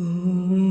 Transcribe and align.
Ooh. 0.00 0.61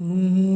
Mm-hmm. 0.00 0.49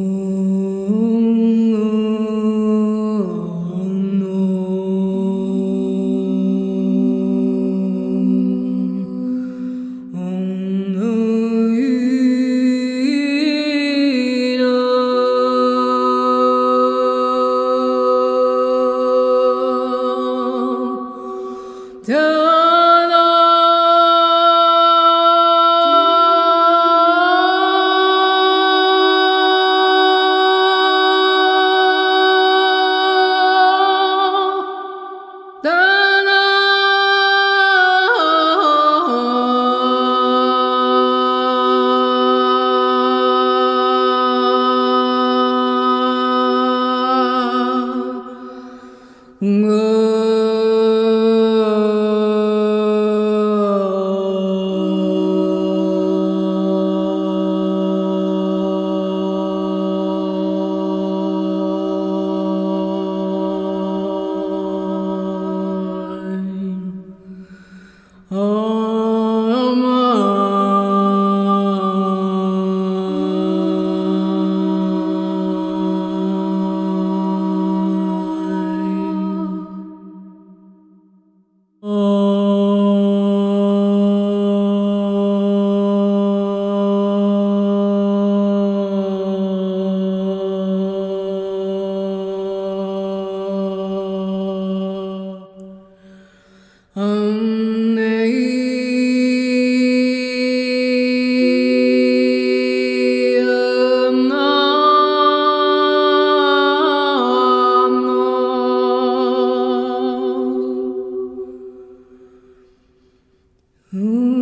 Ooh. 113.96 114.33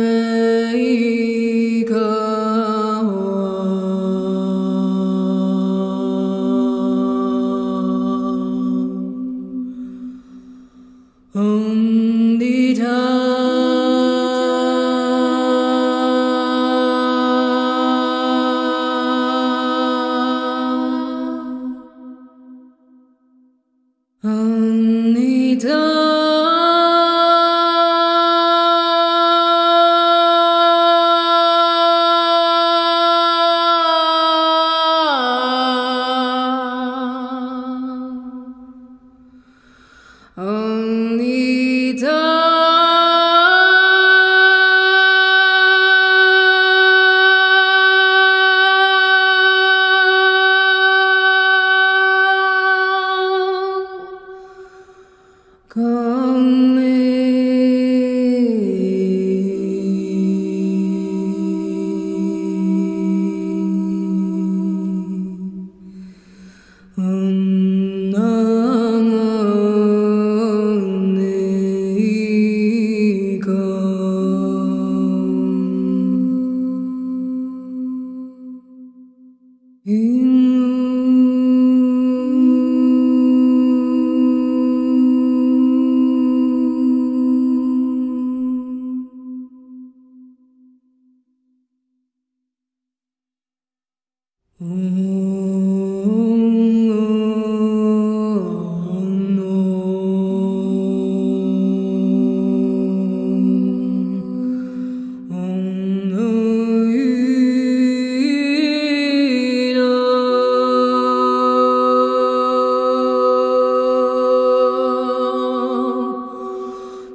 من 0.00 1.29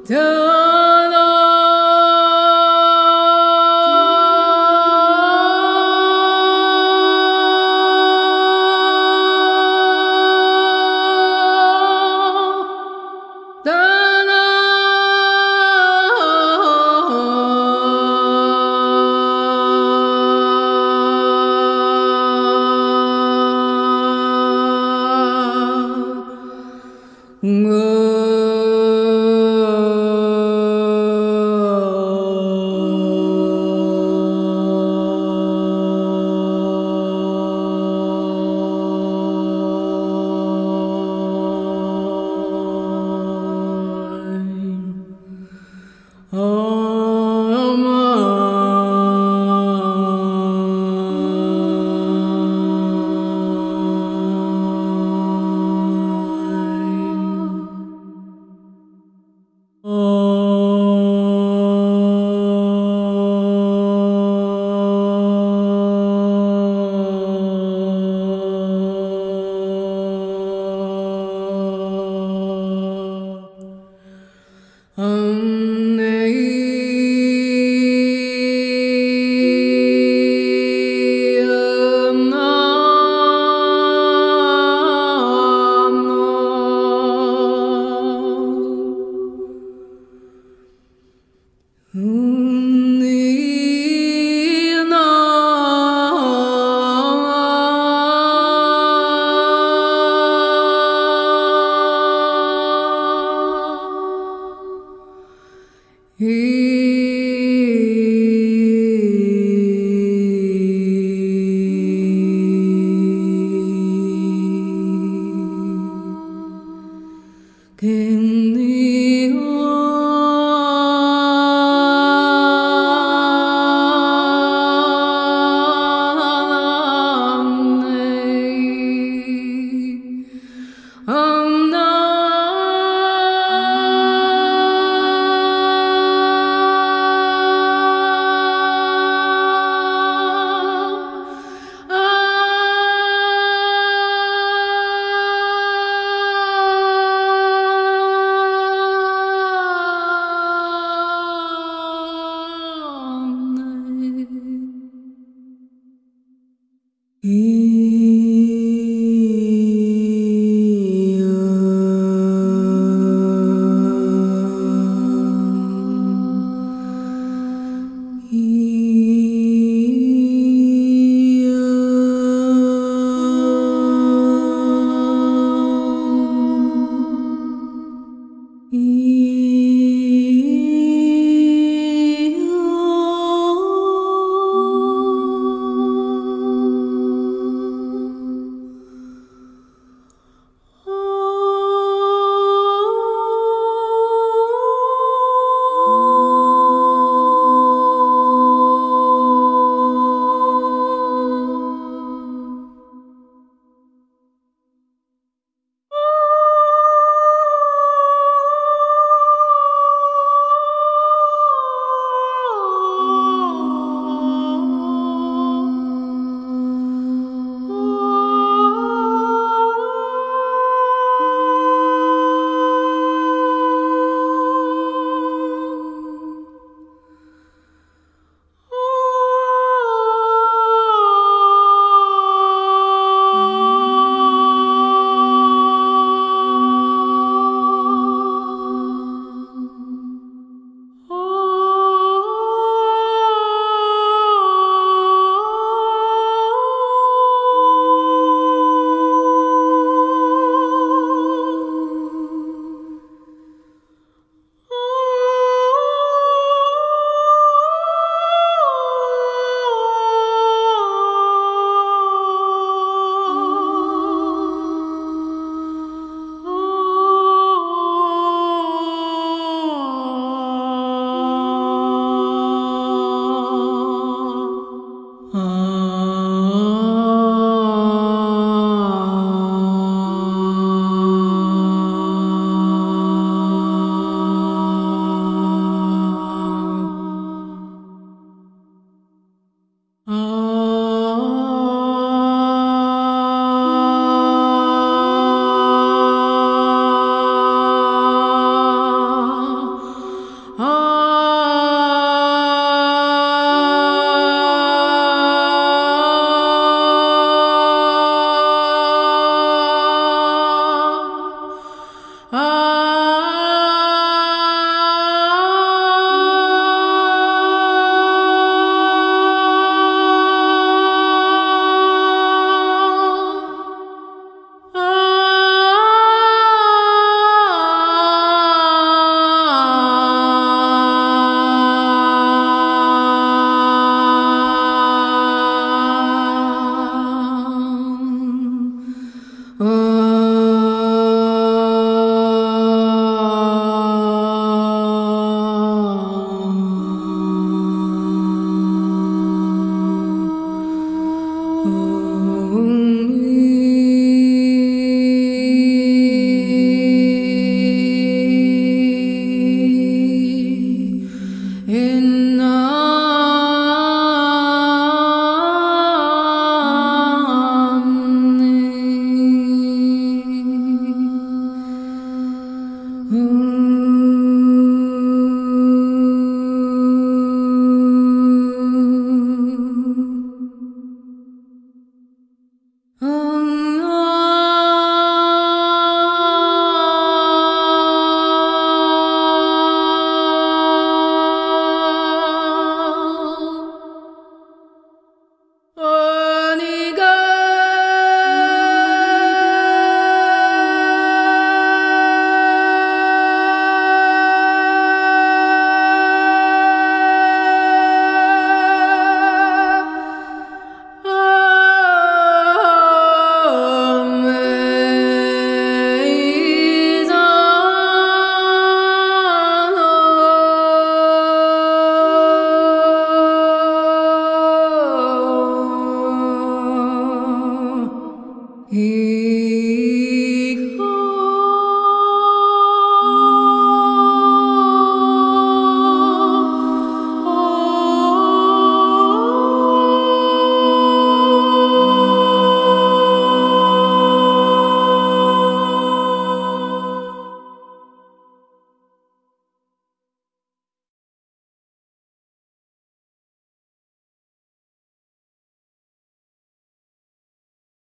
Don't 0.07 0.44